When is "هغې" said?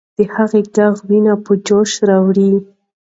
0.33-0.61